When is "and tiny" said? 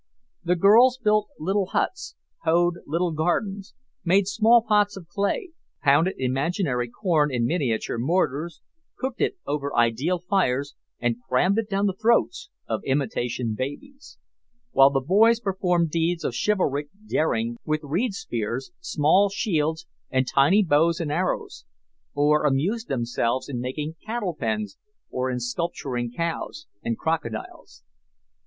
20.09-20.63